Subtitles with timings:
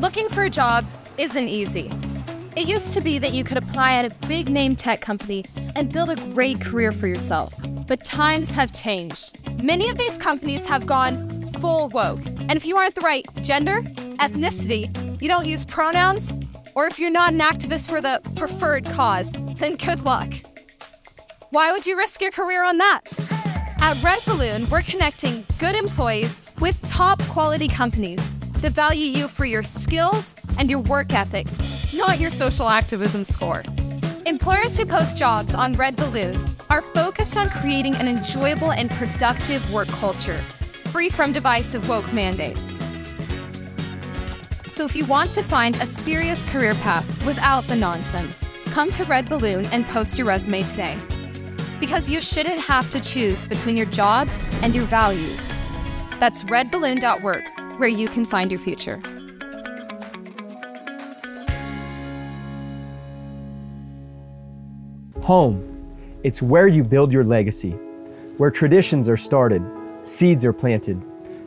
[0.00, 0.86] Looking for a job
[1.18, 1.90] isn't easy.
[2.56, 5.92] It used to be that you could apply at a big name tech company and
[5.92, 7.54] build a great career for yourself.
[7.86, 9.62] But times have changed.
[9.62, 12.24] Many of these companies have gone full woke.
[12.26, 13.80] And if you aren't the right gender,
[14.20, 16.32] ethnicity, you don't use pronouns,
[16.74, 20.32] or if you're not an activist for the preferred cause, then good luck.
[21.50, 23.02] Why would you risk your career on that?
[23.80, 28.30] At Red Balloon, we're connecting good employees with top quality companies
[28.64, 31.46] that value you for your skills and your work ethic,
[31.92, 33.62] not your social activism score.
[34.24, 39.70] Employers who post jobs on Red Balloon are focused on creating an enjoyable and productive
[39.70, 40.38] work culture,
[40.86, 42.88] free from divisive woke mandates.
[44.66, 49.04] So if you want to find a serious career path without the nonsense, come to
[49.04, 50.96] Red Balloon and post your resume today.
[51.80, 54.26] Because you shouldn't have to choose between your job
[54.62, 55.52] and your values.
[56.18, 57.44] That's redballoon.work,
[57.78, 59.00] where you can find your future.
[65.22, 65.70] Home.
[66.22, 67.72] It's where you build your legacy,
[68.38, 69.62] where traditions are started,
[70.04, 71.02] seeds are planted,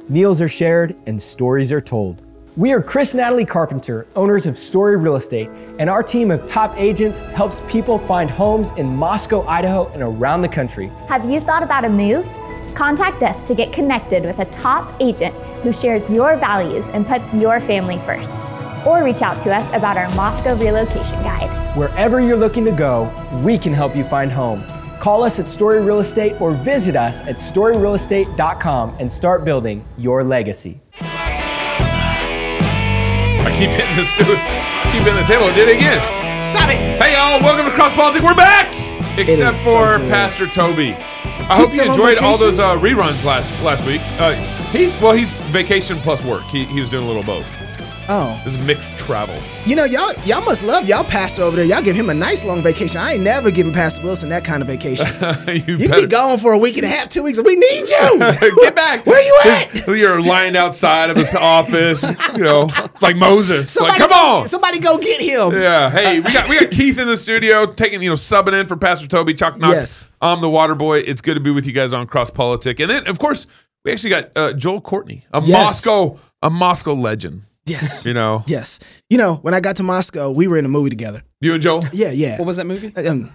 [0.10, 2.22] meals are shared, and stories are told.
[2.58, 6.76] We are Chris Natalie Carpenter, owners of Story Real Estate, and our team of top
[6.76, 10.92] agents helps people find homes in Moscow, Idaho, and around the country.
[11.08, 12.26] Have you thought about a move?
[12.78, 15.34] Contact us to get connected with a top agent
[15.64, 18.48] who shares your values and puts your family first.
[18.86, 21.50] Or reach out to us about our Moscow relocation guide.
[21.76, 23.12] Wherever you're looking to go,
[23.44, 24.64] we can help you find home.
[25.00, 30.24] Call us at Story Real Estate or visit us at storyrealestate.com and start building your
[30.24, 30.80] legacy.
[31.02, 31.16] I
[33.58, 34.24] keep hitting the stu-
[34.92, 35.46] keep hitting the table.
[35.46, 36.44] I did it again.
[36.44, 36.76] Stop it!
[37.02, 38.24] Hey y'all, welcome to Cross Politics.
[38.24, 38.68] We're back,
[39.18, 39.98] except is so for.
[40.10, 40.96] Pastor Toby.
[41.50, 44.02] I hope you enjoyed all those uh, reruns last last week.
[44.20, 44.34] Uh,
[44.72, 46.44] he's well, he's vacation plus work.
[46.44, 47.46] He, he was doing a little both.
[48.10, 49.38] Oh, This is mixed travel.
[49.66, 51.66] you know y'all y'all must love y'all pastor over there.
[51.66, 52.98] Y'all give him a nice long vacation.
[53.02, 55.06] I ain't never given Pastor Wilson that kind of vacation.
[55.48, 57.38] you You better be gone for a week and a half, two weeks.
[57.44, 58.18] We need you.
[58.62, 59.06] get back.
[59.06, 59.88] Where are you at?
[59.88, 62.02] You're lying outside of his office,
[62.34, 62.70] you know,
[63.02, 63.76] like Moses.
[63.78, 64.48] like, come go, on.
[64.48, 65.54] Somebody go get him.
[65.54, 65.90] Yeah.
[65.90, 68.78] Hey, we got we got Keith in the studio taking you know subbing in for
[68.78, 69.74] Pastor Toby Chuck Knox.
[69.76, 70.08] Yes.
[70.22, 71.00] I'm the Water Boy.
[71.00, 73.48] It's good to be with you guys on Cross Politic, and then of course
[73.84, 75.50] we actually got uh, Joel Courtney, a Yes.
[75.52, 77.44] Moscow a Moscow legend.
[77.68, 78.06] Yes.
[78.06, 78.80] You know, Yes.
[79.10, 81.22] You know, when I got to Moscow, we were in a movie together.
[81.42, 81.82] you and Joel.
[81.94, 82.38] Yeah, yeah.
[82.38, 82.94] What was that movie?
[82.96, 83.32] Um,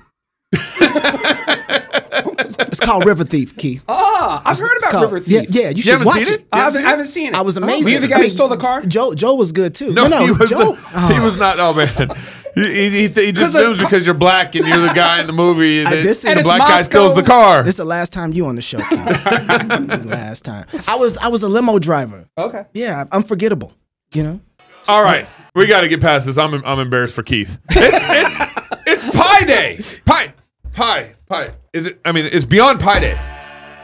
[2.61, 3.81] it's called River Thief, Key.
[3.89, 5.49] Ah, I've heard about called- River Thief.
[5.51, 5.63] yeah.
[5.63, 6.41] yeah You, should haven't watch seen it?
[6.41, 6.47] it.
[6.53, 7.35] I haven't haven't, seen I haven't seen it.
[7.35, 7.85] I was amazing.
[7.85, 8.83] Were you the guy I who stole the car?
[8.83, 9.93] Joe, Joe was good too.
[9.93, 10.73] No, no, he was Joe.
[10.75, 11.57] the, he was not.
[11.59, 12.11] Oh man,
[12.55, 15.21] he, he, he, he just 'Cause the assumes because you're black and you're the guy
[15.21, 17.23] in the movie, and Uh, then this the is- And black it's guy steals the
[17.23, 17.63] car.
[17.63, 18.79] This is the last time you on the show.
[18.79, 18.91] Keith.
[20.07, 20.67] last time.
[20.89, 22.27] I was I was a limo driver.
[22.39, 22.65] Okay.
[22.75, 23.73] Yeah, unforgettable.
[24.15, 24.41] You know.
[24.89, 26.39] All right, we got to get past this.
[26.39, 27.59] I'm I'm embarrassed for Keith.
[27.71, 28.69] It's it's
[29.07, 29.81] it's Pie Day.
[30.05, 30.35] Pie
[30.73, 31.51] pie pie.
[31.73, 32.01] Is it?
[32.05, 33.21] I mean, it's beyond Pie Day.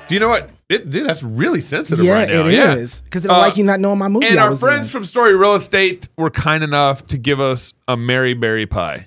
[0.09, 0.51] Do you know what?
[0.69, 2.47] It, dude, that's really sensitive Yeah, right now.
[2.47, 4.27] it yeah, is because they don't Uh, like you not knowing my movie.
[4.27, 4.93] And I our was friends in.
[4.93, 9.07] from Story Real Estate were kind enough to give us a Mary Berry pie.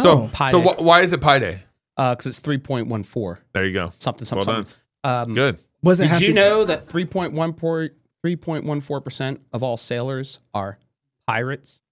[0.00, 0.30] So, Oh.
[0.32, 1.58] Pie so wh- why is it Pie Day?
[1.96, 3.38] Because it's 3.14.
[3.52, 3.92] There you go.
[3.98, 4.66] Something, Well something, done.
[5.04, 5.28] something.
[5.30, 5.62] Um, Good.
[5.82, 7.90] Was it have Did you to- know that 3.14
[8.24, 10.78] 3.14% of all sailors are
[11.26, 11.82] pirates?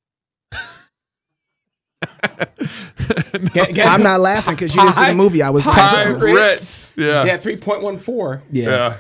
[3.53, 5.73] Get- get- I'm not laughing because you didn't see the movie I was in.
[5.73, 6.93] Pirates.
[6.97, 7.25] Yeah.
[7.25, 8.43] Yeah, 3.14.
[8.51, 8.65] Yeah.
[8.69, 8.97] Yeah.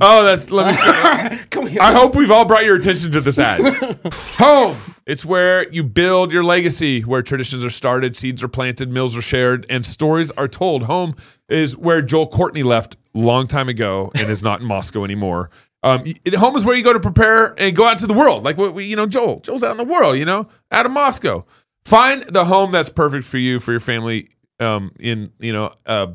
[0.00, 1.38] Oh, that's let me.
[1.50, 1.80] Come here.
[1.82, 3.60] I hope we've all brought your attention to this ad.
[4.38, 4.74] Home.
[5.06, 9.22] It's where you build your legacy, where traditions are started, seeds are planted, meals are
[9.22, 10.84] shared, and stories are told.
[10.84, 11.14] Home
[11.48, 15.50] is where Joel Courtney left long time ago and is not in Moscow anymore.
[15.82, 18.42] Um, y- home is where you go to prepare and go out into the world,
[18.44, 19.40] like what we, you know, Joel.
[19.40, 21.44] Joel's out in the world, you know, out of Moscow.
[21.84, 24.30] Find the home that's perfect for you, for your family.
[24.58, 26.08] Um, in you know, uh,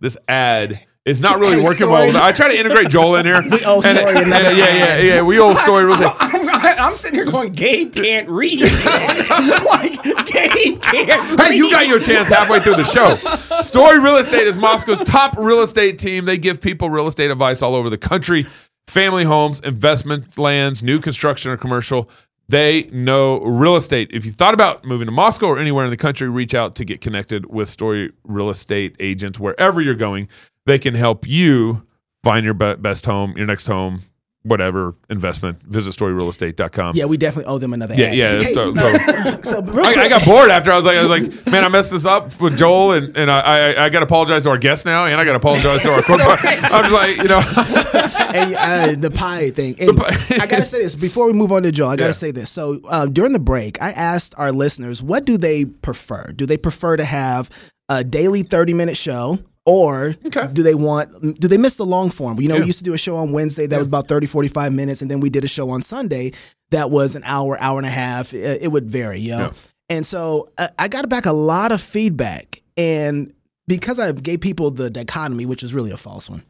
[0.00, 2.12] this ad is not really Hey, working story.
[2.12, 2.22] well.
[2.22, 3.42] I try to integrate Joel in here.
[3.50, 5.22] We owe Story yeah, another yeah, yeah, yeah.
[5.22, 5.84] We owe story.
[5.84, 6.12] Real estate.
[6.20, 8.60] I'm, I'm sitting here going, Gabe can't read.
[8.60, 13.14] like, Gabe can't Hey, you got your chance halfway through the show.
[13.60, 16.24] Story Real Estate is Moscow's top real estate team.
[16.26, 18.46] They give people real estate advice all over the country
[18.90, 22.10] family homes, investment lands, new construction or commercial.
[22.48, 24.10] They know real estate.
[24.12, 26.84] If you thought about moving to Moscow or anywhere in the country, reach out to
[26.84, 30.28] get connected with Story Real Estate agents wherever you're going.
[30.66, 31.86] They can help you
[32.24, 34.02] find your best home, your next home,
[34.42, 35.62] whatever investment.
[35.62, 36.94] Visit storyrealestate.com.
[36.96, 37.94] Yeah, we definitely owe them another.
[37.94, 38.16] Yeah, ad.
[38.16, 38.54] yeah, it's Hey,
[39.42, 41.68] so real I, I got bored after I was like, I was like, man, I
[41.68, 43.40] messed this up with Joel, and, and I,
[43.72, 45.88] I, I got to apologize to our guest now, and I got to apologize to
[45.90, 45.98] our.
[46.72, 47.38] I'm just like, you know,
[48.34, 49.76] and, uh, the pie thing.
[49.80, 50.00] And
[50.40, 51.90] I gotta say this before we move on to Joel.
[51.90, 52.12] I gotta Yeah.
[52.14, 52.50] say this.
[52.50, 56.32] So um, during the break, I asked our listeners, what do they prefer?
[56.34, 57.50] Do they prefer to have
[57.88, 59.38] a daily thirty minute show?
[59.66, 60.48] Or Okay.
[60.52, 62.40] do they want do they miss the long form?
[62.40, 62.60] You know, Yeah.
[62.62, 65.10] we used to do a show on Wednesday that was about 30 45 minutes and
[65.10, 66.32] then we did a show on Sunday
[66.70, 68.32] that was an hour, hour and a half.
[68.32, 69.38] It, it would vary, you know.
[69.38, 69.52] Yeah.
[69.90, 70.48] And so
[70.78, 73.32] I got back a lot of feedback and
[73.68, 76.42] because I gave people the dichotomy, which is really a false one.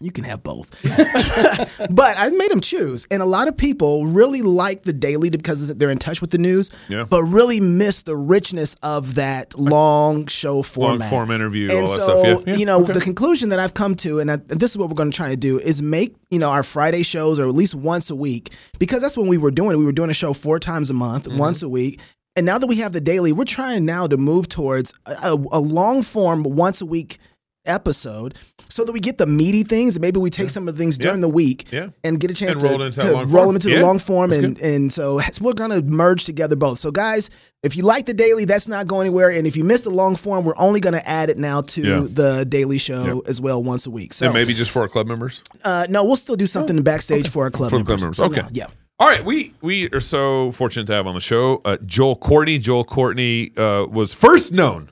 [0.00, 0.70] You can have both.
[1.90, 3.06] but I made them choose.
[3.10, 6.38] And a lot of people really like the daily because they're in touch with the
[6.38, 7.04] news, Yeah.
[7.04, 11.00] but really miss the richness of that long show format.
[11.00, 12.42] long form interview, And all that so, stuff.
[12.46, 12.58] Yeah, yeah.
[12.58, 12.92] you know, okay.
[12.92, 15.16] the conclusion that I've come to, and, I, and this is what we're going to
[15.16, 18.16] try to do, is make you know our Friday shows, or at least once a
[18.16, 19.76] week, because that's when we were doing it.
[19.78, 21.38] We were doing a show four times a month, Mm-hmm.
[21.38, 22.00] once a week.
[22.36, 25.34] And now that we have the daily, we're trying now to move towards a, a,
[25.52, 27.18] a long form, once a week
[27.66, 28.36] episode,
[28.68, 30.96] so that we get the meaty things, and maybe we take some of the things
[30.98, 31.04] Yeah.
[31.04, 31.88] during the week, Yeah.
[32.04, 33.56] and get a chance And to, roll into to long roll form.
[33.56, 33.78] into Yeah.
[33.78, 36.78] the long form, That's and and so we're gonna merge together both.
[36.78, 37.30] So guys,
[37.62, 40.14] if you like the daily, that's not going anywhere, and if you miss the long
[40.16, 42.06] form, we're only gonna add it now to Yeah.
[42.10, 43.30] the daily show Yeah.
[43.30, 44.12] as well once a week.
[44.12, 45.42] So and maybe just for our club members.
[45.64, 47.86] uh, no, we'll still do something backstage for our club For members.
[47.86, 48.40] club members, So, okay.
[48.42, 48.66] no, yeah.
[49.00, 52.58] All right, we we are so fortunate to have on the show uh, Joel Courtney.
[52.58, 54.90] Joel Courtney uh, was first known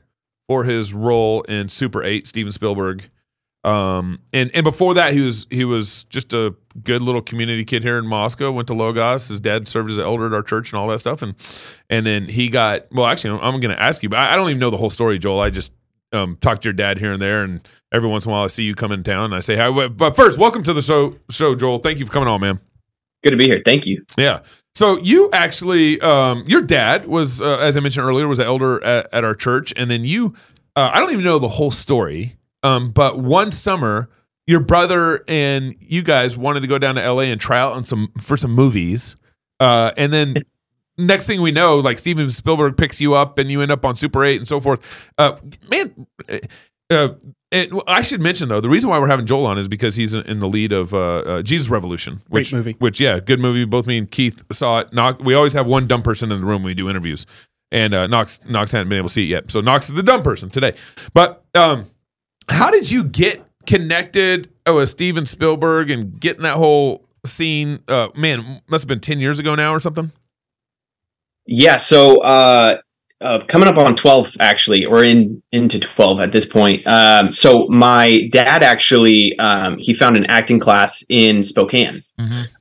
[0.48, 3.10] for his role in Super Eight, Steven Spielberg,
[3.66, 6.54] um, and and before that he was he was just a
[6.84, 8.52] good little community kid here in Moscow.
[8.52, 9.26] Went to Logos.
[9.26, 11.34] His dad served as an elder at our church and all that stuff, and
[11.90, 13.06] and then he got well.
[13.06, 15.18] Actually, I'm, going to ask you, but I, I don't even know the whole story,
[15.18, 15.40] Joel.
[15.40, 15.72] I just
[16.12, 18.46] um, talk to your dad here and there, and every once in a while I
[18.46, 19.88] see you come in town, and I say hi.
[19.88, 21.78] But first, welcome to the show, show, Joel.
[21.78, 22.60] Thank you for coming on, man.
[23.24, 23.62] Good to be here.
[23.64, 24.04] Thank you.
[24.16, 24.42] Yeah.
[24.76, 28.82] So you actually, um, your dad was, uh, as I mentioned earlier, was an elder
[28.84, 30.34] at, at our church, and then you,
[30.76, 32.36] uh, I don't even know the whole story,
[32.66, 34.08] um, but one summer,
[34.46, 37.30] your brother and you guys wanted to go down to L.A.
[37.30, 39.16] and try out on some for some movies,
[39.60, 40.36] uh, and then.
[40.98, 43.96] Next thing we know, like Steven Spielberg picks you up and you end up on
[43.96, 44.80] Super 8 and so forth.
[45.18, 45.36] Uh,
[45.68, 46.06] man,
[46.88, 47.08] uh,
[47.52, 50.14] it, I should mention though the reason why we're having Joel on is because he's
[50.14, 52.76] in in the lead of uh, uh, Jesus Revolution, which Great movie.
[52.78, 53.66] which yeah, good movie.
[53.66, 54.92] Both me and Keith saw it.
[54.94, 57.26] Knox, we always have one dumb person in the room when we do interviews,
[57.70, 60.02] and uh, Knox Knox hadn't been able to see it yet, so Knox is the
[60.02, 60.72] dumb person today.
[61.12, 61.90] But um,
[62.48, 67.80] how did you get connected uh, with Steven Spielberg and getting that whole scene?
[67.88, 70.12] Uh, man, must have been ten years ago now or something.
[71.46, 71.76] Yeah.
[71.76, 72.78] So uh,
[73.20, 76.86] uh, coming up on 12, actually, or in into 12 at this point.
[76.86, 82.04] Um, so my dad actually um, he found an acting class in Spokane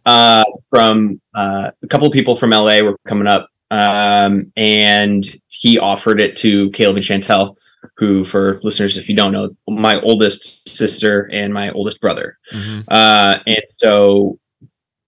[0.05, 5.77] uh, from uh, a couple of people from LA were coming up, um, and he
[5.77, 7.57] offered it to Caleb and Chantel,
[7.97, 12.37] who, for listeners, if you don't know, my oldest sister and my oldest brother.
[12.87, 14.39] Uh, and so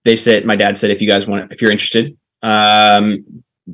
[0.06, 3.26] they said, my dad said, if you guys want, if you're interested, um,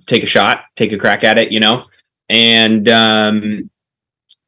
[0.07, 1.85] take a shot, take a crack at it, you know?
[2.29, 3.69] And, um,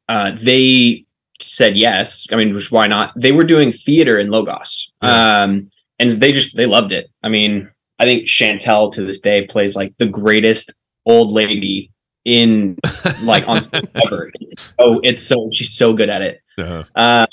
[0.08, 1.04] uh, they
[1.40, 2.26] said yes.
[2.32, 3.12] I mean, which why not?
[3.16, 4.90] They were doing theater in Logos.
[5.02, 7.10] Um, and they just, they loved it.
[7.22, 10.72] I mean, I think Chantel to this day plays like the greatest
[11.06, 11.90] old lady
[12.26, 12.76] in
[13.22, 13.60] like on
[13.94, 14.30] ever.
[14.40, 16.42] It's so, it's so, she's so good at it.
[16.58, 16.84] Uh-huh.
[16.94, 17.26] Uh,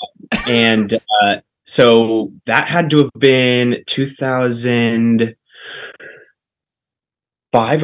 [0.48, 5.34] and uh, so that had to have been 2005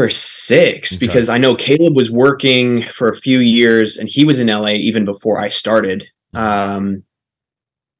[0.01, 1.07] or six, Okay.
[1.07, 4.71] because I know Caleb was working for a few years and he was in LA
[4.71, 6.07] even before I started.
[6.33, 7.03] Um,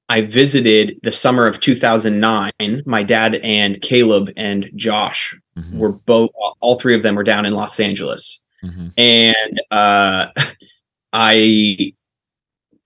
[0.09, 2.53] I visited the summer of 2009.
[2.87, 7.45] My dad and Caleb and Josh mhm, were both, all three of them were down
[7.47, 8.93] in Los Angeles mhm.
[8.97, 10.27] and uh,
[11.13, 11.93] I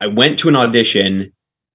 [0.00, 1.32] I went to an audition,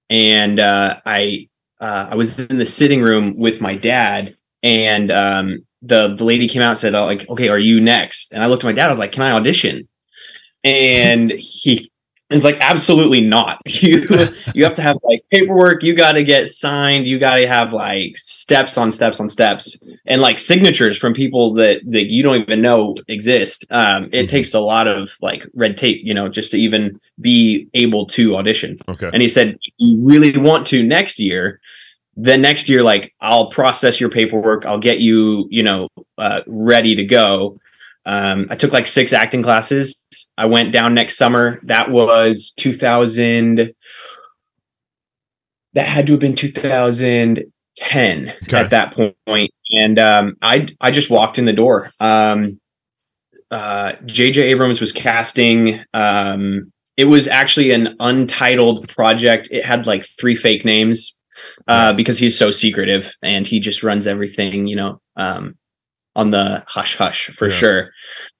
[0.08, 1.48] and uh, I
[1.80, 6.48] uh, I was in the sitting room with my dad, and um, the the lady
[6.48, 8.86] came out and said, "Like, okay, are you next?" And I looked at my dad.
[8.86, 9.88] I was like, "Can I audition?"
[10.62, 11.90] And he
[12.30, 13.60] is like, "Absolutely not.
[13.82, 14.06] You
[14.54, 15.82] you have to have like paperwork.
[15.82, 17.06] You got to get signed.
[17.06, 21.52] You got to have like steps on steps on steps." and like signatures from people
[21.54, 23.64] that that you don't even know exist.
[23.70, 24.28] Um, it Mhm.
[24.28, 28.36] takes a lot of like red tape, you know, just to even be able to
[28.36, 28.78] audition.
[28.88, 29.10] Okay.
[29.12, 31.60] And he said, "If "You really want to next year."
[32.16, 34.66] Then next year, like I'll process your paperwork.
[34.66, 37.58] I'll get you, you know, uh, ready to go.
[38.06, 39.96] Um, I took like six acting classes.
[40.38, 41.60] I went down next summer.
[41.64, 43.72] That was 2000.
[45.74, 48.56] That had to have been 2010 Okay.
[48.56, 51.90] at that point and um, I I just walked in the door.
[52.00, 52.60] Um,
[53.50, 54.42] uh, J.J.
[54.42, 55.82] Abrams was casting.
[55.94, 59.48] Um, it was actually an untitled project.
[59.50, 61.16] It had like three fake names
[61.66, 65.56] uh, because he's so secretive and he just runs everything, you know, um,
[66.16, 67.54] on the hush hush for Yeah.
[67.54, 67.90] sure.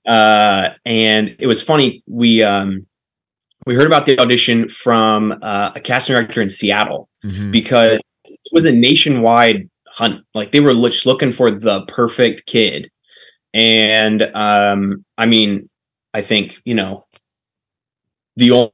[0.07, 2.03] Uh, and it was funny.
[2.07, 2.87] We um,
[3.67, 7.53] we heard about the audition from uh, a casting director in Seattle Mhm.
[7.53, 10.25] because it was a nationwide hunt.
[10.35, 12.91] Like they were just looking for the perfect kid.
[13.53, 15.69] And um, I mean,
[16.15, 17.07] I think, you know,
[18.37, 18.73] the only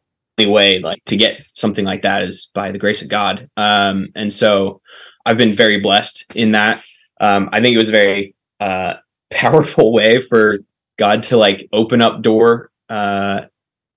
[0.52, 3.48] way like to get something like that is by the grace of God.
[3.56, 4.80] Um, and so
[5.24, 6.84] I've been very blessed in that.
[7.20, 8.94] Um, I think it was very uh,
[9.30, 10.58] powerful way for
[10.98, 13.42] God to like open up door uh,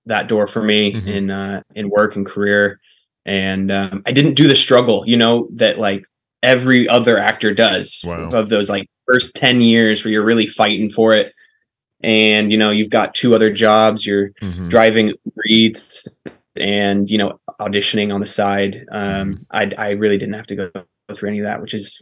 [0.06, 1.06] that door for me Mhm.
[1.06, 2.80] in uh, in work and career
[3.26, 6.02] and um, I didn't do the struggle, you know, that like
[6.42, 8.30] every other actor does Wow.
[8.30, 11.32] of those like first 10 years where you're really fighting for it.
[12.02, 14.70] And, you know, you've got two other jobs, you're Mhm.
[14.70, 16.08] driving Uber Eats
[16.56, 18.86] and, you know, auditioning on the side.
[18.90, 20.70] Um, I, I really didn't have to go
[21.14, 22.00] through any of that, which is.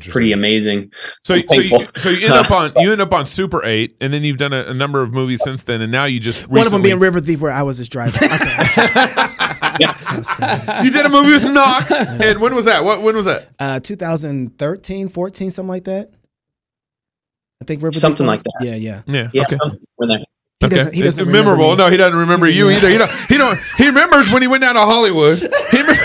[0.00, 0.92] Pretty amazing.
[1.24, 3.96] So, I'm so you, so you end up on you end up on Super Eight,
[4.00, 6.48] and then you've done a, a number of movies since then, and now you just
[6.48, 8.18] One of them being River Thief, where I was his driver.
[9.76, 9.86] Okay.
[10.84, 12.84] you did a movie with Knox, and when was that?
[12.84, 13.48] What when was that?
[13.58, 16.10] uh, 2013, 14, something like that.
[17.60, 18.44] I think River Thief Something was.
[18.44, 18.66] like that.
[18.66, 19.02] Yeah, yeah.
[19.06, 19.28] Yeah.
[19.32, 19.56] Yeah, okay.
[19.56, 20.18] something in there.
[20.60, 20.76] He okay.
[20.76, 20.94] doesn't.
[20.94, 21.72] He doesn't remember memorable.
[21.72, 21.76] me.
[21.76, 22.88] No, he doesn't remember you either.
[22.88, 23.10] He don't.
[23.28, 23.58] He don't.
[23.76, 25.38] He remembers when he went down to Hollywood.
[25.38, 26.02] He remember,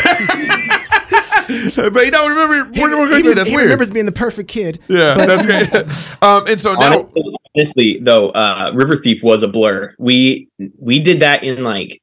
[1.75, 2.71] but he don't remember.
[2.73, 3.65] He, when we're he going to re- That's he weird.
[3.65, 4.79] remembers being the perfect kid.
[4.87, 6.21] yeah, but- that's great.
[6.21, 9.93] Um, and so now, honestly, honestly, though, uh, River Thief was a blur.
[9.99, 12.01] We we did that in like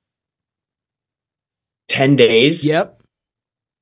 [1.88, 2.64] ten days.
[2.64, 3.00] Yep.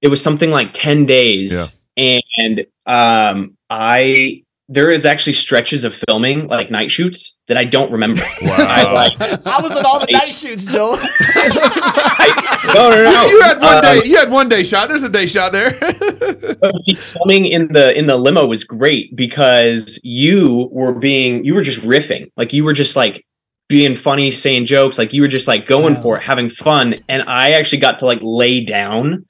[0.03, 1.53] It was something like ten days,
[1.97, 2.19] Yeah.
[2.39, 7.91] and um, I there is actually stretches of filming like night shoots that I don't
[7.93, 8.23] remember.
[8.43, 9.13] I like
[9.47, 10.97] I was in all the night shoots, Joel.
[10.99, 13.27] I, no no no.
[13.27, 14.03] you had one Uh, day.
[14.09, 14.89] You had one day shot.
[14.89, 15.71] There's a day shot there.
[16.83, 21.63] See, filming in the in the limo was great because you were being you were
[21.63, 23.25] just riffing, like you were just like
[23.69, 26.03] being funny, saying jokes, like you were just like going Wow.
[26.03, 26.95] for it, having fun.
[27.09, 29.25] And I actually got to like lay down,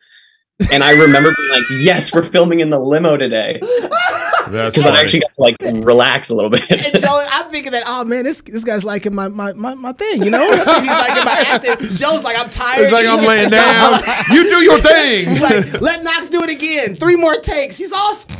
[0.73, 5.01] and I remember being like, "Yes, we're filming in the limo today," That's because I
[5.01, 6.71] actually got to like relax a little bit.
[6.71, 9.93] And Joe, I'm thinking that, oh man, this this guy's liking my my my, my
[9.93, 10.51] thing, you know?
[10.51, 11.97] I think he's liking my acting.
[11.97, 12.85] Joe's like, I'm tired.
[12.85, 14.01] It's like I'm laying down.
[14.33, 15.29] You do your thing.
[15.29, 16.95] He's like, let Knox do it again.
[16.95, 17.77] Three more takes.
[17.79, 18.31] He's awesome.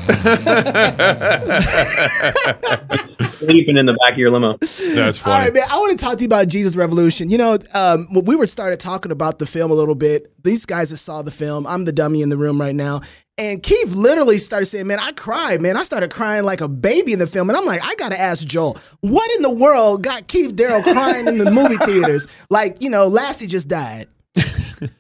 [3.07, 4.57] Sleeping in the back of your limo.
[4.61, 5.45] That's All funny.
[5.45, 5.65] right, man.
[5.71, 7.31] I want to talk to you about Jesus Revolution.
[7.31, 10.67] You know, um, when we were started talking about the film a little bit, these
[10.67, 13.03] guys that saw the film, I'm the dummy in the room right now.
[13.39, 15.77] And Keith literally started saying, Man, I cried, man.
[15.77, 17.51] I started crying like a baby in the film.
[17.51, 20.83] And I'm like, I got to ask Joel, what in the world got Keith Darrell
[20.83, 22.27] crying in the movie theaters?
[22.49, 24.09] Like, you know, Lassie just died.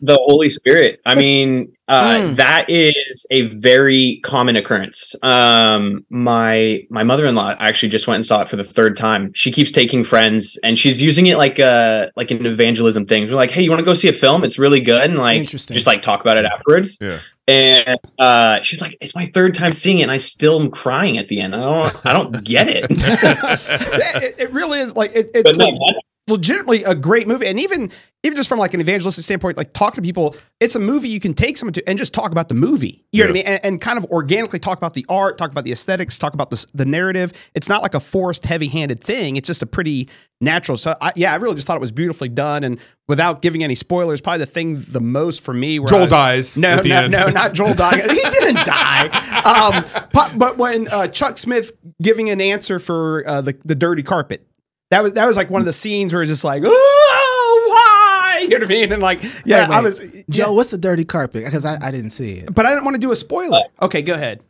[0.00, 1.00] the Holy Spirit.
[1.06, 2.36] I mean, uh, Mm.
[2.36, 5.14] that is a very common occurrence.
[5.22, 8.96] Um, my my mother in law actually just went and saw it for the third
[8.96, 9.32] time.
[9.34, 13.28] She keeps taking friends, and she's using it like a like an evangelism thing.
[13.28, 14.42] We're like, hey, you want to go see a film?
[14.44, 15.74] It's really good, and like Interesting.
[15.74, 16.96] just like talk about it afterwards.
[17.00, 17.18] Yeah.
[17.48, 21.16] And uh, she's like, it's my third time seeing it, and I still am crying
[21.16, 21.54] at the end.
[21.54, 22.86] I don't I don't get it.
[22.90, 25.96] it, it really is like it, it's but no, like
[26.28, 27.46] legitimately a great movie.
[27.46, 27.90] And even
[28.26, 30.34] even just from like an evangelistic standpoint like talk to people.
[30.58, 33.04] It's a movie you can take someone to and just talk about the movie.
[33.12, 33.46] You know what i mean?
[33.46, 36.50] And, and kind of organically talk about the art talk about the aesthetics talk about
[36.50, 37.32] the, the narrative.
[37.54, 39.36] It's not like a forced heavy-handed thing.
[39.36, 40.08] It's just a pretty
[40.40, 40.76] natural.
[40.76, 42.64] So I, yeah i really just thought it was beautifully done.
[42.64, 46.58] And without giving any spoilers probably the thing the most for me where Joel dies
[46.58, 47.12] no at the no end.
[47.12, 48.00] no not joel dying.
[48.08, 49.06] He didn't die.
[49.44, 51.70] Um but, but when uh, chuck smith
[52.02, 54.44] giving an answer for uh, the, the dirty carpet
[54.90, 58.12] that was that was like one of the scenes where it's just like, oh, why?
[58.42, 58.92] You know what I mean?
[58.92, 59.76] And like, yeah, Wait, wait.
[59.76, 60.48] I was Joe, yeah.
[60.50, 61.44] what's the dirty carpet?
[61.46, 62.54] Because I, I didn't see it.
[62.54, 63.62] but I didn't want to do a spoiler.
[63.80, 64.40] Okay, go ahead.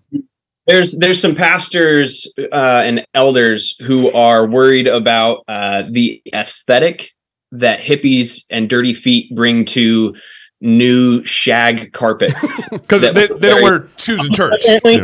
[0.66, 7.12] there's there's some pastors uh, and elders who are worried about uh, the aesthetic
[7.52, 10.14] that hippies and dirty feet bring to
[10.61, 14.61] new shag carpets Because that they, were they don't wear shoes in church.
[14.64, 14.93] Apparently.
[14.95, 15.00] you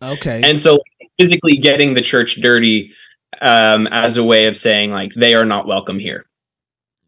[0.00, 0.10] know.
[0.12, 0.40] Okay.
[0.44, 0.78] and so
[1.18, 2.92] physically getting the church dirty
[3.40, 6.24] um, as a way of saying like they are not welcome here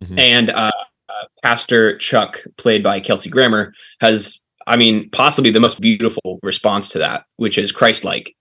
[0.03, 0.19] Mhm.
[0.19, 0.71] and uh,
[1.09, 6.89] uh, pastor chuck played by kelsey grammer has i mean possibly the most beautiful response
[6.91, 8.35] to that which is christ-like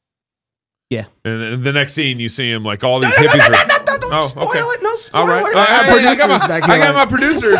[0.89, 1.05] Yeah.
[1.25, 3.39] and the next scene, you see him like all these hippies.
[3.49, 4.59] Are, Oh, spoil okay.
[4.59, 4.81] it.
[4.83, 5.29] No spoilers.
[5.29, 5.45] right.
[5.45, 7.59] Our I, I- I got my, back I got my producers,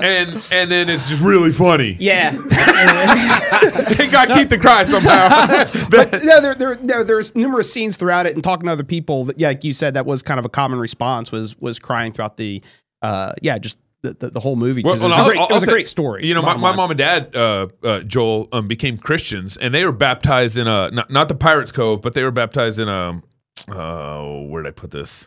[0.00, 1.96] and and then it's just really funny.
[1.98, 2.36] Yeah.
[3.96, 5.28] It got Keith to cry somehow.
[5.90, 9.24] but yeah, there, there, there, there's numerous scenes throughout it, and talking to other people.
[9.26, 12.12] That, yeah, like you said, that was kind of a common response was was crying
[12.12, 12.62] throughout the,
[13.02, 14.82] uh, yeah, just the, the, the whole movie.
[14.82, 16.26] Well, it was, I'll- a, great, I'll- it was I'll a great story.
[16.26, 19.84] You know, my, my mom and dad, uh, uh, Joel, um, became Christians, and they
[19.84, 23.22] were baptized in a not, not the Pirates Cove, but they were baptized in a.
[23.68, 25.26] Uh, where did I put this?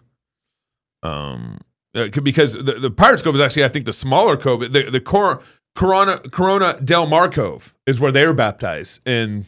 [1.04, 1.60] Um,
[1.96, 4.60] uh, because the, the Pirates Cove is actually, I think, the smaller cove.
[4.74, 5.42] The the Cor-
[5.75, 9.46] Corona Corona del Mar Cove is where they were baptized in.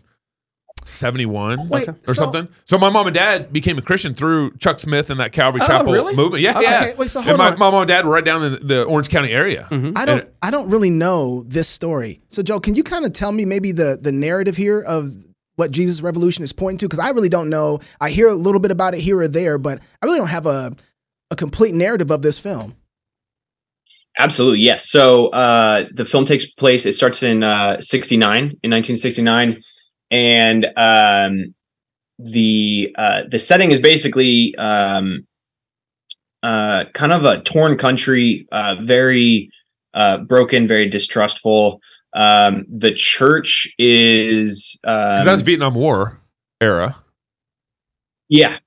[0.86, 2.48] 71 Wait, or so- something.
[2.66, 5.68] So my mom and dad became a Christian through Chuck Smith and that Calvary Oh,
[5.68, 6.16] Chapel really?
[6.16, 6.42] movement.
[6.42, 6.94] Yeah, Okay, yeah.
[6.98, 7.60] wait, so and my, on.
[7.60, 9.68] my mom and dad were right down in the Orange County area.
[9.96, 12.22] I don't I don't really know this story.
[12.30, 15.12] So Joe, can you kind of tell me maybe the the narrative here of
[15.58, 16.86] what Jesus Revolution is pointing to?
[16.88, 17.80] Because I really don't know.
[18.00, 20.46] I hear a little bit about it here or there, but I really don't have
[20.48, 20.72] a
[21.32, 22.76] a complete narrative of this film.
[24.18, 24.90] Absolutely, yes.
[24.90, 26.86] So uh, the film takes place.
[26.86, 29.64] It starts in uh, '69, in 1969,
[30.12, 31.54] and um,
[32.18, 35.26] the uh, the setting is basically um,
[36.44, 39.50] uh, kind of a torn country, uh, very
[39.94, 41.80] uh, broken, very distrustful.
[42.14, 46.20] Um, the church is Because um, that's Vietnam War
[46.60, 46.98] era.
[48.28, 48.58] Yeah.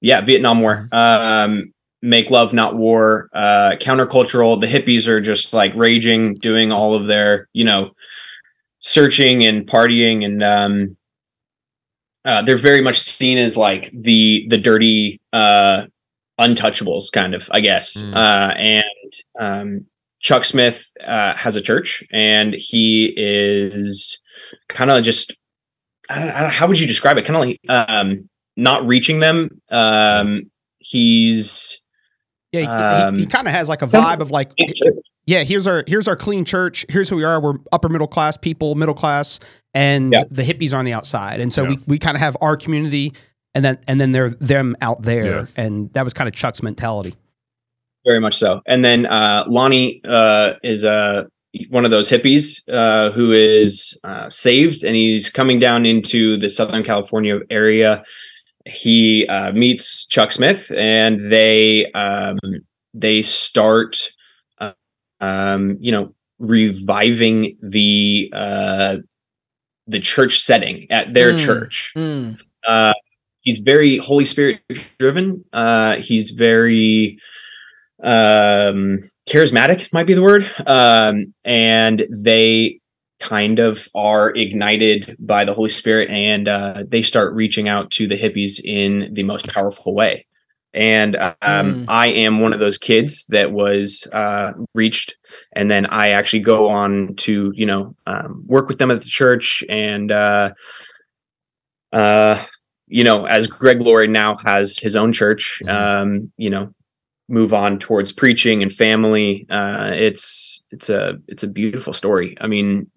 [0.00, 0.88] Yeah, Vietnam War.
[0.92, 3.28] Um make love not war.
[3.32, 4.60] Uh countercultural.
[4.60, 7.90] The hippies are just like raging, doing all of their, you know,
[8.80, 10.96] searching and partying and um
[12.24, 15.84] uh, they're very much seen as like the the dirty uh
[16.38, 18.14] untouchables kind of i guess Mm.
[18.16, 19.86] uh and um
[20.20, 24.18] chuck smith uh has a church and he is
[24.68, 25.34] kind of just
[26.08, 29.20] I don't, I don't how would you describe it kind of like um not reaching
[29.20, 31.79] them um he's
[32.52, 34.50] Yeah, he, Um, he, kind of has like a some- vibe of like,
[35.26, 36.84] yeah, here's our here's our clean church.
[36.88, 37.40] Here's who we are.
[37.40, 39.38] We're upper middle class people, middle class,
[39.74, 40.24] and Yeah.
[40.30, 41.40] the hippies are on the outside.
[41.40, 41.68] And so Yeah.
[41.70, 43.12] we, we kind of have our community,
[43.54, 45.24] and then and then they're them out there.
[45.24, 45.46] Yeah.
[45.56, 47.14] And that was kind of Chuck's mentality.
[48.06, 51.22] very much so and then uh lonnie uh is uh
[51.68, 56.48] one of those hippies uh who is uh saved and he's coming down into the
[56.48, 58.02] southern california area
[58.66, 62.38] he uh meets chuck smith and they um
[62.92, 64.10] they start
[64.58, 64.72] uh,
[65.20, 68.96] um you know reviving the uh
[69.86, 71.44] the church setting at their Mm.
[71.44, 72.38] church Mm.
[72.66, 72.92] uh,
[73.40, 74.60] he's very Holy Spirit
[74.98, 75.44] driven.
[75.52, 77.18] Uh, he's very
[78.02, 80.50] um, charismatic, might be the word.
[80.66, 82.79] Um, and they
[83.20, 88.08] kind of are ignited by the Holy Spirit, and uh, they start reaching out to
[88.08, 90.26] the hippies in the most powerful way.
[90.72, 91.84] And um, Mm.
[91.88, 95.16] I am one of those kids that was uh, reached,
[95.52, 99.08] and then I actually go on to you know um, work with them at the
[99.08, 100.10] church and.
[100.10, 100.52] Uh,
[101.92, 102.40] uh
[102.86, 106.72] you know as greg laurie now has his own church um you know
[107.28, 112.46] move on towards preaching and family uh it's it's a it's a beautiful story i
[112.46, 112.88] mean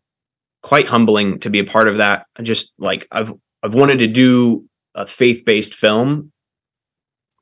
[0.63, 2.25] quite humbling to be a part of that.
[2.37, 6.31] I just like i've i've wanted to do a faith-based film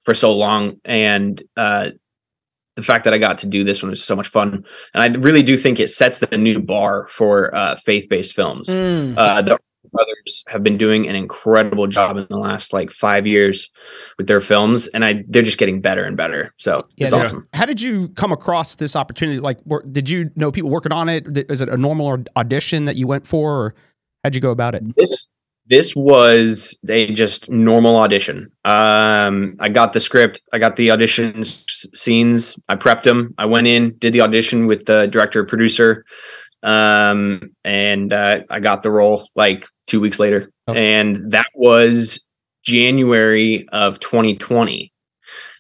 [0.03, 1.91] for so long and uh
[2.77, 5.07] the fact that I got to do this one was so much fun, and I
[5.19, 8.69] really do think it sets the new bar for uh, faith-based films.
[8.69, 9.15] Mm.
[9.17, 9.59] uh, the
[9.91, 13.69] brothers have been doing an incredible job in the last like five years
[14.17, 16.53] with their films, and I they're just getting better and better.
[16.57, 17.47] So it's awesome.
[17.53, 19.39] How did you come across this opportunity?
[19.39, 21.25] Like, were, did you know people working on it?
[21.49, 23.75] Is it a normal audition that you went for, or
[24.23, 24.95] how'd you go about it?
[24.95, 25.27] This
[25.67, 28.51] this was a just normal audition.
[28.65, 33.33] Um, I got the script, I got the audition s- scenes, I prepped them.
[33.37, 36.03] I went in, did the audition with the director producer,
[36.63, 40.73] um, and uh, I got the role like two weeks later, Oh.
[40.73, 42.23] and that was
[42.63, 44.91] January of 2020.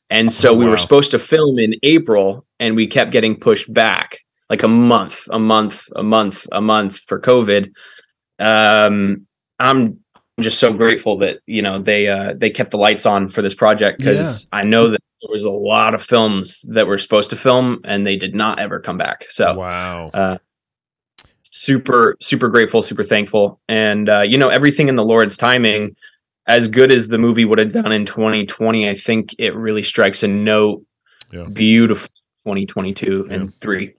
[0.09, 0.71] And so Oh, we wow.
[0.71, 4.17] were supposed to film in April, and we kept getting pushed back
[4.49, 7.71] like a month, a month, a month, a month for COVID.
[8.39, 9.25] Um,
[9.59, 9.99] I'm
[10.39, 13.53] just so grateful that you know they uh, they kept the lights on for this
[13.55, 17.35] project because I know that there was a lot of films that were supposed to
[17.35, 19.25] film and they did not ever come back.
[19.29, 20.09] So Wow.
[20.13, 20.37] uh,
[21.61, 23.61] super super grateful super thankful.
[23.69, 25.95] And uh, you know everything in the lord's timing
[26.47, 30.23] as good as the movie would have done in 2020 i think it really strikes
[30.23, 30.83] a note.
[31.31, 31.45] Yeah.
[31.45, 32.09] beautiful
[32.45, 33.93] 2022 and 3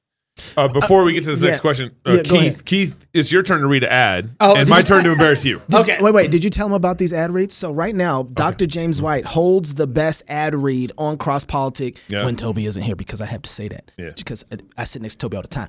[0.56, 2.64] Uh, before we get to this next question, uh, Yeah, Keith.
[2.64, 5.60] Keith, it's your turn to read an ad, Oh, and my turn to embarrass you.
[5.68, 6.30] Did- Wait, wait.
[6.30, 7.54] Did you tell him about these ad reads?
[7.54, 8.66] So right now, Dr.
[8.66, 12.24] James White holds the best ad read on Cross Politic Yeah.
[12.24, 13.90] when Toby isn't here because I have to say that.
[13.98, 14.10] Yeah.
[14.16, 15.68] Because I, I sit next to Toby all the time.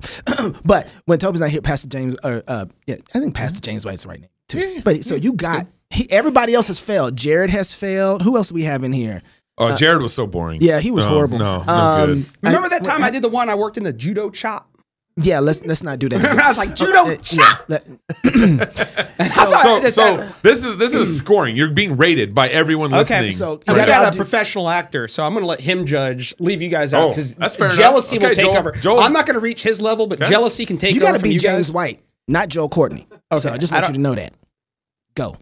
[0.64, 4.02] but when Toby's not here, Pastor James, or uh, yeah, I think Pastor James White's
[4.04, 4.82] the right name too.
[4.84, 7.16] but so you got he, everybody else has failed.
[7.16, 8.22] Jared has failed.
[8.22, 9.22] Who else do we have in here?
[9.56, 10.60] Oh, Jared was so boring.
[10.60, 11.38] Yeah, he was No, horrible.
[11.38, 12.26] No, no Um, good.
[12.42, 14.68] Remember that time I did the one I worked in the judo shop?
[15.16, 16.16] Yeah, let's let's not do that.
[16.16, 17.64] Remember, I was like, judo Uh, chop.
[17.68, 17.86] let-
[18.24, 21.54] So, That's- so this is this is scoring.
[21.56, 23.20] You're being rated by everyone listening.
[23.26, 23.86] Okay, so- we Right.
[23.86, 26.34] got I'll a professional actor, so I'm going to let him judge.
[26.40, 27.78] Leave you guys out Oh, because that's fair enough.
[27.78, 28.72] jealousy will take Joel- over.
[28.72, 30.28] Joel- I'm not going to reach his level, but Okay.
[30.30, 30.94] jealousy can take over.
[30.96, 31.72] you got to be James guys.
[31.72, 33.06] White, not Joe Courtney.
[33.38, 34.34] So Okay, I just I want you to know that.
[35.14, 35.36] Go.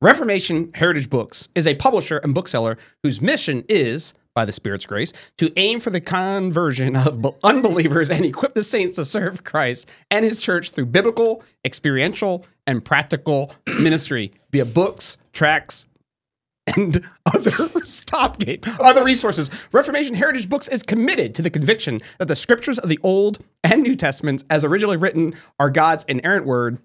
[0.00, 5.12] Reformation Heritage Books is a publisher and bookseller whose mission is, by the Spirit's grace,
[5.38, 10.24] to aim for the conversion of unbelievers and equip the saints to serve Christ and
[10.24, 15.88] his church through biblical, experiential, and practical ministry via books, tracts,
[16.76, 17.50] and other
[17.82, 19.50] stop game, other resources.
[19.72, 23.82] Reformation Heritage Books is committed to the conviction that the scriptures of the Old and
[23.82, 26.78] New Testaments, as originally written, are God's inerrant word,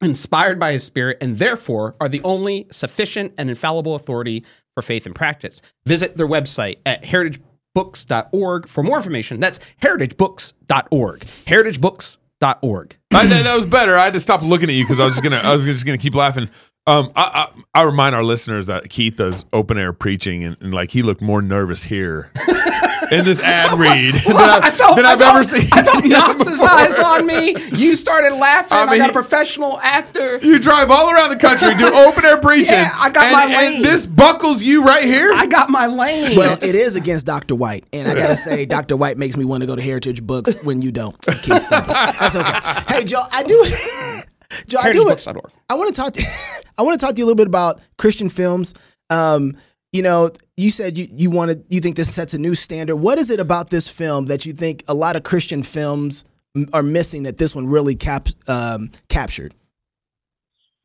[0.00, 5.06] inspired by His Spirit, and therefore are the only sufficient and infallible authority for faith
[5.06, 5.60] and practice.
[5.86, 9.40] Visit their website at heritagebooks.org for more information.
[9.40, 11.20] That's heritagebooks.org.
[11.20, 12.98] Heritagebooks.org.
[13.12, 13.96] I, that, was better.
[13.96, 15.84] I had to stop looking at you because I was just gonna I was just
[15.84, 16.48] gonna keep laughing.
[16.88, 20.72] Um, I, I I remind our listeners that Keith does open air preaching, and, and
[20.72, 22.30] like he looked more nervous here
[23.10, 25.68] in this ad read than, I, than I've ever seen.
[25.72, 27.54] I felt Knox's eyes on me.
[27.74, 28.78] You started laughing.
[28.78, 30.38] I I, got a professional actor.
[30.38, 32.72] You drive all around the country, do open air preaching.
[32.72, 33.82] Yeah, I got and, my and lane.
[33.82, 35.30] this buckles you right here.
[35.34, 36.38] I got my lane.
[36.38, 37.54] Well, it is against Dr.
[37.54, 38.96] White, and I gotta say, Dr.
[38.96, 41.20] White makes me want to go to Heritage Books when you don't.
[41.20, 42.94] Keith, so that's okay.
[42.94, 44.24] Hey, Joe, I do.
[44.66, 45.04] Joe, I do.
[45.04, 45.52] HeritageBooks.org.
[45.68, 46.12] I want to talk.
[46.14, 46.24] To,
[46.78, 48.74] I want to talk to you a little bit about Christian films.
[49.10, 49.56] Um,
[49.92, 52.96] you know, you said you you wanted you think this sets a new standard.
[52.96, 56.24] What is it about this film that you think a lot of Christian films
[56.56, 59.54] m- are missing that this one really cap um, captured?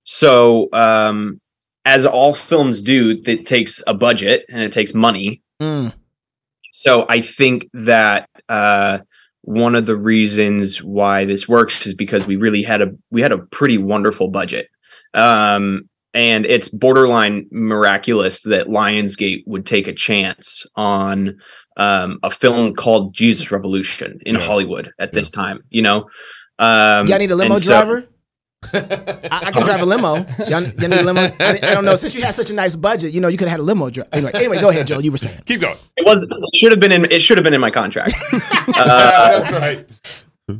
[0.06, 1.39] So, um,
[1.86, 5.41] as all films do, it takes a budget and it takes money.
[5.62, 5.93] Mm.
[6.71, 8.99] So, I think that uh,
[9.43, 13.32] one of the reasons why this works is because we really had a we had
[13.32, 14.67] a pretty wonderful budget,
[15.13, 15.82] um,
[16.13, 21.38] and it's borderline miraculous that Lionsgate would take a chance on
[21.77, 24.41] um, a film called Jesus Revolution in Yeah.
[24.41, 25.60] Hollywood at this time.
[25.69, 25.97] You know,
[26.60, 28.08] um, Y'all need a limo and so- driver.
[28.73, 30.15] I, I can drive a limo.
[30.47, 31.21] Y'all, y'all need a limo.
[31.21, 31.95] I, I don't know.
[31.95, 33.89] Since you had such a nice budget, you know, you could have had a limo
[33.89, 34.10] driver.
[34.13, 34.99] Anyway, anyway, go ahead, Joe.
[34.99, 35.41] You were saying.
[35.45, 35.78] Keep going.
[35.97, 38.13] It was it should have been in it should have been in my contract.
[38.76, 40.60] uh, That's right.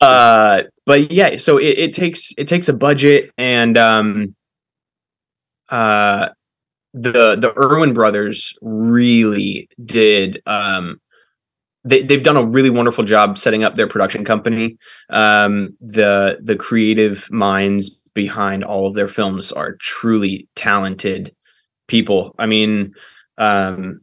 [0.00, 4.34] uh, but yeah, so it, it takes it takes a budget and um
[5.70, 6.28] uh
[6.92, 11.00] the the Erwin brothers really did um
[11.84, 14.78] they, they've done a really wonderful job setting up their production company.
[15.10, 21.34] Um, the the creative minds behind all of their films are truly talented
[21.88, 22.34] people.
[22.38, 22.94] I mean,
[23.38, 24.00] um,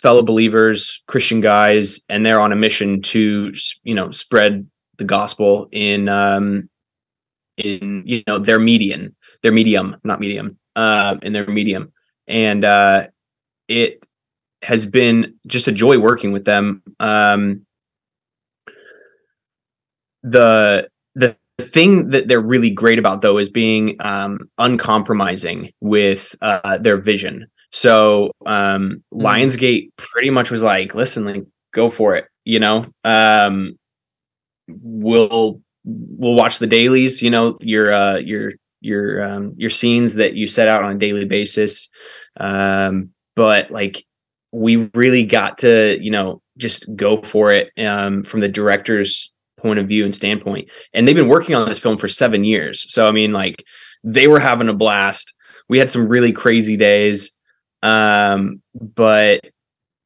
[0.00, 4.66] fellow believers, Christian guys, and they're on a mission to you know spread
[4.98, 6.68] the gospel in um,
[7.56, 11.92] in you know their median, their medium, not medium, uh, in their medium,
[12.26, 13.06] and uh,
[13.68, 14.04] it
[14.62, 16.82] has been just a joy working with them.
[17.00, 17.66] Um,
[20.22, 26.78] the the thing that they're really great about though is being um, uncompromising with uh,
[26.78, 27.46] their vision.
[27.70, 33.78] So um, Lionsgate pretty much was like, "Listen, like, go for it." You know, um,
[34.68, 37.22] we'll we'll watch the dailies.
[37.22, 40.98] You know, your uh, your your um, your scenes that you set out on a
[40.98, 41.88] daily basis.
[42.38, 44.04] Um, but like,
[44.52, 49.78] we really got to you know just go for it um, from the director's point
[49.78, 50.70] of view and standpoint.
[50.92, 52.92] And they've been working on this film for seven years.
[52.92, 53.64] So I mean, like,
[54.04, 55.32] they were having a blast.
[55.68, 57.30] We had some really crazy days
[57.82, 59.40] um but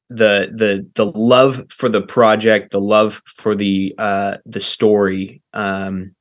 [0.09, 6.15] the the the love for the project the love for the uh the story um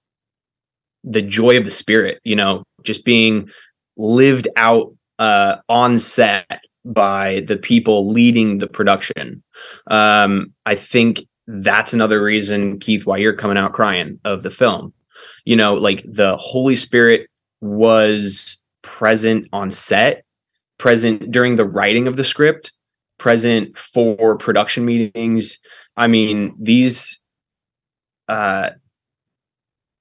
[1.03, 3.49] the joy of the spirit you know just being
[3.95, 9.41] lived out uh on set by the people leading the production
[9.87, 14.93] um i think that's another reason keith why you're coming out crying of the film
[15.45, 17.27] you know like the holy spirit
[17.61, 20.25] was present on set
[20.77, 22.71] present during the writing of the script,
[23.17, 25.59] present for production meetings.
[25.95, 27.19] I mean, these
[28.27, 28.71] uh,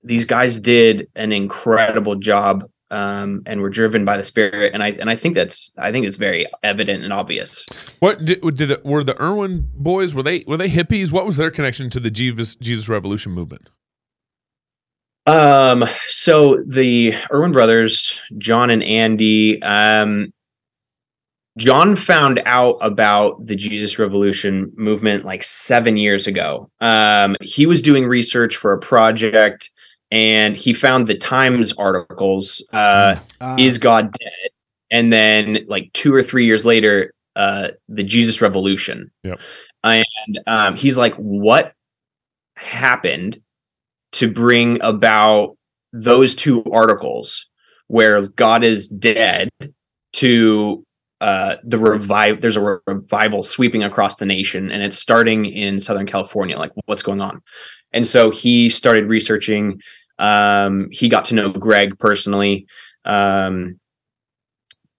[0.03, 4.91] these guys did an incredible job um, and were driven by the spirit and i
[4.93, 7.67] and i think that's i think it's very evident and obvious
[7.99, 10.15] What did, did it, were the Erwin boys?
[10.15, 11.11] Were they were they hippies?
[11.11, 13.69] What was their connection to the Jesus Jesus Revolution movement?
[15.27, 20.31] um so the erwin brothers jon and andy um
[21.57, 27.81] jon found out about the jesus revolution movement like seven years ago um he was
[27.81, 29.71] doing research for a project
[30.11, 34.51] and he found the times articles uh Uh, is God dead?
[34.91, 39.11] And then like two or three years later, uh, the Jesus Revolution.
[39.25, 39.41] Yep.
[39.83, 41.73] And um, he's like, what
[42.57, 43.41] happened
[44.13, 45.57] to bring about
[45.93, 47.47] those two articles
[47.89, 49.51] where God is dead
[50.15, 50.85] to
[51.21, 52.41] uh, the revive?
[52.41, 56.57] There's a re- revival sweeping across the nation, and it's starting in Southern California.
[56.57, 57.43] Like, what's going on?
[57.95, 59.81] And so he started researching.
[60.19, 62.67] Um, he got to know Greg personally
[63.07, 63.79] um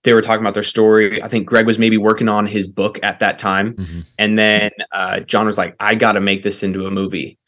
[0.04, 3.00] they were talking about their story i think greg was maybe working on his book
[3.02, 4.06] at that time Mhm.
[4.20, 7.40] and then uh, jon was like i gotta make this into a movie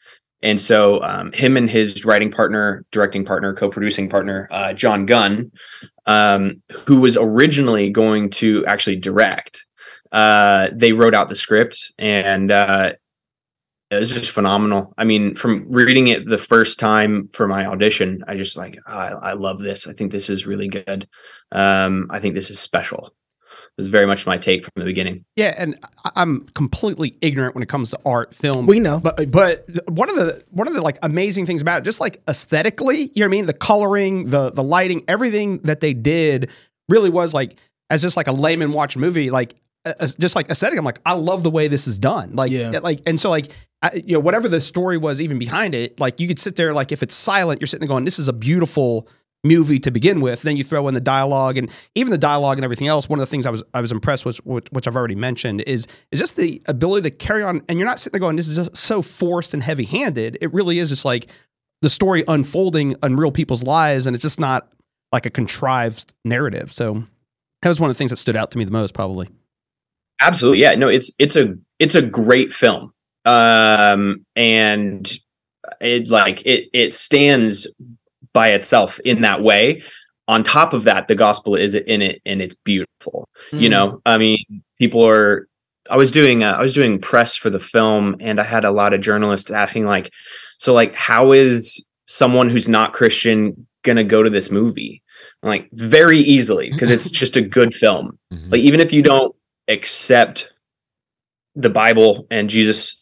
[0.42, 5.52] and so um, him and his writing partner directing partner co-producing partner uh, jon gunn
[6.06, 9.64] um, who was originally going to actually direct
[10.10, 12.92] uh, they wrote out the script and uh,
[13.90, 14.92] it was just phenomenal.
[14.98, 19.08] I mean, from reading it the first time for my audition, I just like I,
[19.08, 19.86] I love this.
[19.86, 21.08] I think this is really good.
[21.52, 23.06] Um, I think this is special.
[23.50, 25.24] It was very much my take from the beginning.
[25.36, 28.66] Yeah, and I- I'm completely ignorant when it comes to art, film.
[28.66, 29.00] We know.
[29.00, 32.20] but but one of the one of the like amazing things about it, just like
[32.28, 33.46] aesthetically, you know what I mean?
[33.46, 36.50] The coloring, the the lighting, everything that they did
[36.88, 37.56] really was like
[37.88, 39.54] as just like a layman watching a movie, like
[40.18, 40.78] just like aesthetic.
[40.78, 42.34] I'm like, I love the way this is done.
[42.34, 42.78] Like, Yeah.
[42.82, 43.48] like, and so like,
[43.82, 46.74] I, you know, whatever the story was even behind it, like you could sit there,
[46.74, 49.08] like if it's silent, you're sitting there going, this is a beautiful
[49.44, 50.42] movie to begin with.
[50.42, 53.08] Then you throw in the dialogue and even the dialogue and everything else.
[53.08, 55.60] One of the things I was I was impressed with, which, which I've already mentioned,
[55.60, 57.62] is is just the ability to carry on.
[57.68, 60.38] And you're not sitting there going, this is just so forced and heavy handed.
[60.40, 61.30] It really is just like
[61.82, 64.72] the story unfolding on real people's lives, and it's just not
[65.12, 66.72] like a contrived narrative.
[66.72, 67.04] So
[67.62, 69.28] that was one of the things that stood out to me the most, probably.
[70.20, 70.74] Absolutely, yeah.
[70.74, 72.92] No, it's it's a it's a great film,
[73.24, 75.10] um, and
[75.80, 77.66] it like it it stands
[78.32, 79.82] by itself in that way.
[80.26, 83.28] On top of that, the gospel is in it, and it's beautiful.
[83.52, 84.44] you know i mean
[84.78, 85.46] people are
[85.88, 88.70] i was doing uh, i was doing press for the film and i had a
[88.72, 90.12] lot of journalists asking like
[90.58, 95.00] so like how is someone who's not christian gonna go to this movie
[95.42, 98.50] I'm like very easily because it's just a good film Mhm.
[98.52, 99.34] like even if you don't
[99.68, 100.50] accept
[101.54, 102.96] the bible and jesus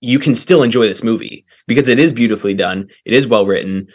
[0.00, 3.86] you can still enjoy this movie because it is beautifully done it is well written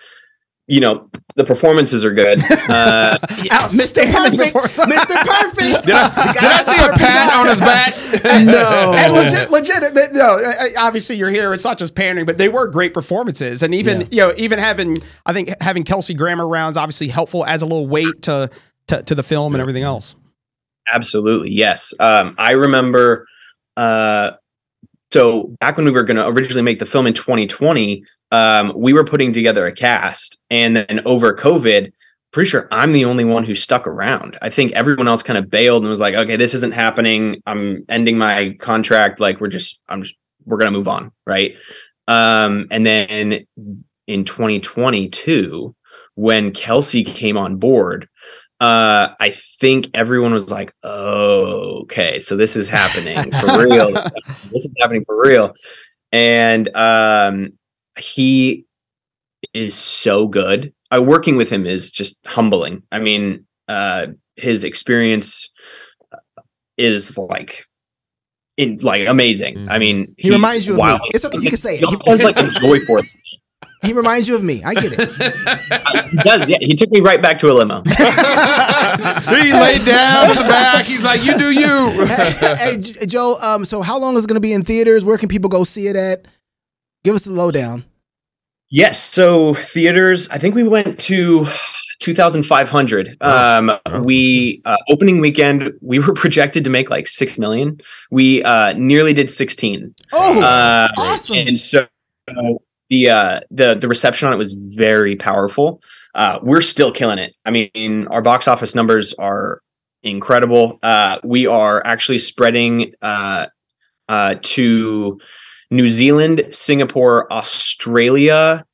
[0.68, 3.18] you know the performances are good uh,
[3.52, 4.10] Out, Mr.
[4.10, 5.26] Perfect, Mr.
[5.26, 5.86] Perfect.
[5.86, 7.94] Did I, did I see a pat on his back?
[8.46, 8.94] No.
[8.96, 9.94] And legit, legit.
[9.94, 10.40] they- No,
[10.78, 11.54] obviously you're here.
[11.54, 14.08] It's not just pandering, but they were great performances, and even Yeah.
[14.12, 17.88] you know, even having I think having Kelsey Grammer rounds obviously helpful, adds a little
[17.88, 18.50] weight to
[18.88, 20.16] to, to the film and everything else.
[20.92, 21.94] Absolutely, yes.
[22.00, 23.28] Um, I remember.
[23.78, 24.32] Uh,
[25.12, 28.94] so back when we were going to originally make the film in 2020, um, we
[28.94, 31.92] were putting together a cast, and then over COVID,
[32.32, 34.38] pretty sure I'm the only one who stuck around.
[34.42, 37.42] I think everyone else kind of bailed and was like, "Okay, this isn't happening.
[37.46, 39.20] I'm ending my contract.
[39.20, 40.16] Like, we're just, I'm just,
[40.46, 41.56] we're gonna move on, right?"
[42.08, 43.46] Um, and then
[44.08, 45.76] in 2022,
[46.16, 48.08] when Kelsey came on board,
[48.62, 53.92] uh, I think everyone was like, "Oh, okay, so this is happening for real.
[54.52, 55.54] this is happening for real."
[56.12, 57.54] And um,
[57.98, 58.66] he
[59.56, 60.74] is so good.
[60.94, 62.84] Uh, working with him is just humbling.
[62.92, 65.50] I mean, uh, his experience
[66.78, 67.66] is like
[68.58, 69.68] in like amazing.
[69.70, 71.10] I mean, He reminds you of me.
[71.16, 71.90] It's okay, you can say it.
[71.90, 73.18] He does like enjoy Forest.
[73.84, 74.64] He reminds you of me.
[74.64, 75.00] I get it.
[76.12, 76.48] He does.
[76.48, 77.82] Yeah, he took me right back to a limo.
[77.88, 80.86] he laid down in the back.
[80.86, 83.38] He's like, "You do you." hey, J- Joe.
[83.42, 85.04] Um, so how long is it going to be in theaters?
[85.04, 86.28] Where can people go see it at?
[87.04, 87.84] Give us the lowdown.
[88.70, 89.02] Yes.
[89.02, 91.46] So theaters, I think we went to
[92.02, 93.18] 2,500.
[93.22, 97.80] Um, we uh, opening weekend, we were projected to make like six million.
[98.12, 99.94] We uh, nearly did 16.
[100.14, 101.38] Oh, Uh, awesome.
[101.38, 101.88] And so
[102.30, 102.34] uh,
[102.92, 105.82] the uh, the the reception on it was very powerful.
[106.14, 107.34] Uh, we're still killing it.
[107.46, 109.62] I mean, our box office numbers are
[110.04, 110.78] incredible.
[110.84, 113.48] Uh, we are actually spreading uh,
[114.10, 115.20] uh, to
[115.72, 118.66] New Zealand, Singapore, Australia,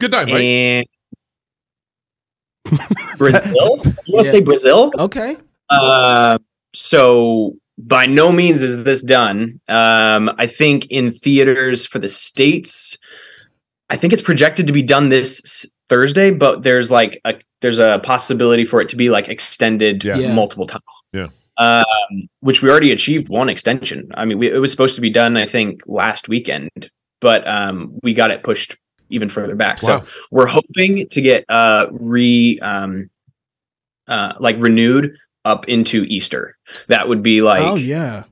[0.00, 0.42] Good night, Mike.
[0.42, 0.86] and
[3.16, 3.52] Brazil.
[3.54, 4.22] You want to Yeah.
[4.30, 4.92] say Brazil?
[4.98, 5.36] Okay.
[5.70, 6.36] Uh,
[6.74, 9.60] so by no means is this done.
[9.68, 12.98] Um, I think in theaters for the states,
[13.90, 18.00] I think it's projected to be done this Thursday, but there's like a there's a
[18.02, 20.16] possibility for it to be like extended Yeah.
[20.16, 20.34] Yeah.
[20.34, 20.82] multiple times.
[21.12, 21.28] Yeah.
[21.58, 24.10] Um, which we already achieved one extension.
[24.14, 27.98] I mean, we, it was supposed to be done, I think, last weekend, but um,
[28.02, 28.76] we got it pushed
[29.08, 29.82] even further back.
[29.82, 30.00] Wow.
[30.00, 33.08] So we're hoping to get uh re um
[34.08, 36.56] uh like renewed up into Easter.
[36.88, 38.24] That would be like oh yeah.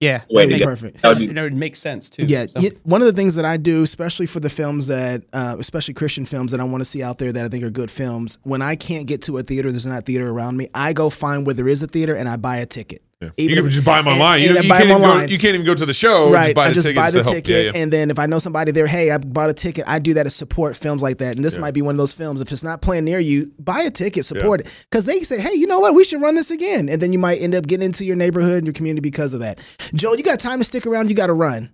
[0.00, 0.54] Yeah, Way that to would go.
[0.56, 1.02] make- Perfect.
[1.02, 2.24] that would be you know, it makes sense too.
[2.26, 5.22] Yeah, So- y- one of the things that I do, especially for the films that,
[5.34, 7.70] uh, especially Christian films that I want to see out there that I think are
[7.70, 10.94] good films, when I can't get to a theater, there's not theater around me, I
[10.94, 13.02] go find where there is a theater and I buy a ticket.
[13.20, 13.28] Yeah.
[13.36, 14.40] You can if- just buy them online.
[14.40, 16.30] You, and don't- you buy can't even go, you can't even go to the show.
[16.30, 17.82] right, Just buy I the just buy the to ticket, Yeah, yeah.
[17.82, 19.84] and then if I know somebody there, hey, I bought a ticket.
[19.86, 22.14] I do that to support films like that, and this might be one of those
[22.14, 22.40] films.
[22.40, 25.52] If it's not playing near you, buy a ticket, support it, because they say, hey,
[25.52, 27.84] you know what, we should run this again, and then you might end up getting
[27.84, 29.58] into your neighborhood and your community because of that.
[29.92, 31.10] Joel, you got time to stick around?
[31.10, 31.70] You got to run.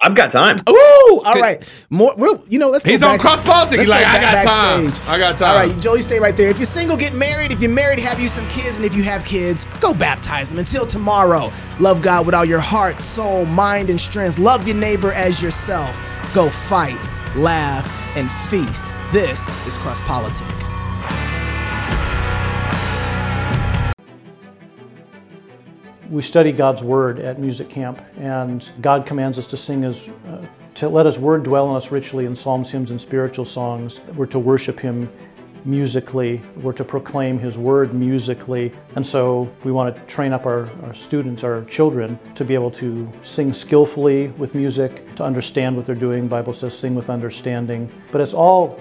[0.00, 0.58] I've got time.
[0.68, 1.86] Ooh, all right.
[1.90, 2.84] More, we'll, you know, let's.
[2.84, 3.80] go He's on cross politics.
[3.80, 4.86] He's like, I back got time.
[4.86, 5.08] backstage.
[5.08, 5.48] I got time.
[5.48, 6.48] All right, Joel, you stay right there.
[6.48, 7.50] If you're single, get married.
[7.50, 8.76] If you're married, have you some kids.
[8.76, 10.60] And if you have kids, go baptize them.
[10.60, 14.38] Until tomorrow, love God with all your heart, soul, mind, and strength.
[14.38, 15.96] Love your neighbor as yourself.
[16.32, 17.02] Go fight,
[17.34, 18.92] laugh, and feast.
[19.12, 20.46] This is Cross Politic.
[26.10, 30.42] We study God's Word at music camp, and God commands us to sing His, uh,
[30.76, 34.00] to let His Word dwell in us richly in psalms, hymns, and spiritual songs.
[34.16, 35.12] We're to worship Him
[35.66, 40.70] musically, we're to proclaim His Word musically, and so we want to train up our,
[40.84, 45.84] our students, our children, to be able to sing skillfully with music, to understand what
[45.84, 46.22] they're doing.
[46.22, 47.90] The Bible says, sing with understanding.
[48.12, 48.80] But it's all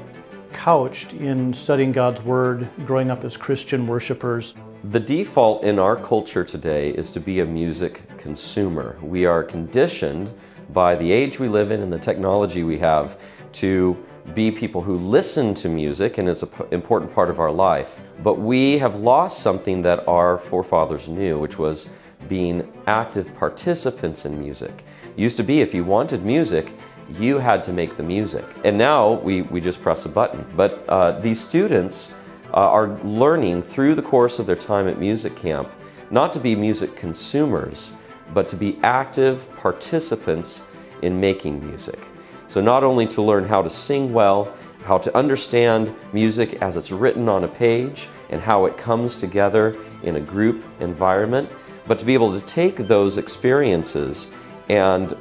[0.53, 4.55] couched in studying God's Word, growing up as Christian worshipers.
[4.83, 8.95] The default in our culture today is to be a music consumer.
[9.01, 10.31] We are conditioned
[10.71, 13.19] by the age we live in and the technology we have
[13.53, 13.97] to
[14.35, 17.99] be people who listen to music, and it's an important part of our life.
[18.21, 21.89] But we have lost something that our forefathers knew, which was
[22.29, 24.85] being active participants in music.
[25.15, 26.71] Used to be if you wanted music,
[27.17, 28.45] you had to make the music.
[28.63, 30.45] And now we, we just press a button.
[30.55, 32.13] But uh, these students
[32.53, 35.69] Uh, are learning through the course of their time at music camp
[36.09, 37.91] not to be music consumers,
[38.33, 40.63] but to be active participants
[41.01, 41.99] in making music.
[42.47, 46.91] So, not only to learn how to sing well, how to understand music as it's
[46.91, 51.49] written on a page and how it comes together in a group environment,
[51.87, 54.29] but to be able to take those experiences
[54.69, 55.15] and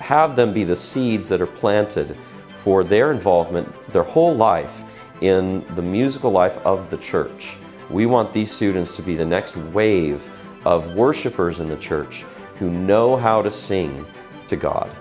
[0.00, 2.16] have them be the seeds that are planted
[2.48, 4.82] for their involvement their whole life
[5.20, 7.56] in the musical life of the church.
[7.90, 10.28] We want these students to be the next wave
[10.64, 12.24] of worshipers in the church
[12.58, 14.04] who know how to sing
[14.48, 14.94] to God.